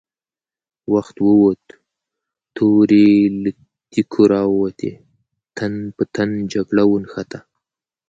وخت 0.93 1.17
ووت، 1.27 1.63
تورې 2.55 3.09
له 3.41 3.51
تېکو 3.91 4.23
را 4.31 4.43
ووتې، 4.51 4.91
تن 5.57 5.73
په 5.95 6.03
تن 6.13 6.29
جګړه 6.53 6.83
ونښته! 6.87 7.39